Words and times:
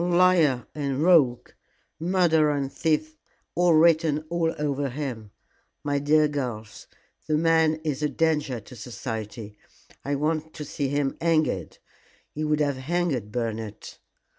Liar 0.01 0.65
and 0.73 1.03
rogue, 1.03 1.49
murderer 1.99 2.55
and 2.55 2.73
thief 2.73 3.19
are 3.55 3.77
written 3.77 4.25
all 4.31 4.51
over 4.57 4.89
him. 4.89 5.29
My 5.83 5.99
dear 5.99 6.27
girls, 6.27 6.87
the 7.27 7.37
man 7.37 7.75
is 7.83 8.01
a 8.01 8.09
danger 8.09 8.59
to 8.59 8.75
society. 8.75 9.59
I 10.03 10.15
want 10.15 10.55
to 10.55 10.65
see 10.65 10.87
him 10.87 11.17
hanged. 11.21 11.77
He 12.33 12.43
would 12.43 12.61
have 12.61 12.77
hanged 12.77 13.31
Bernard." 13.31 13.89